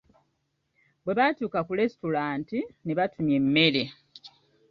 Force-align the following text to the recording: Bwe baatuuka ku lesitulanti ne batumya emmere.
Bwe 1.03 1.13
baatuuka 1.19 1.59
ku 1.67 1.71
lesitulanti 1.79 2.59
ne 2.85 2.93
batumya 2.97 3.35
emmere. 3.41 3.83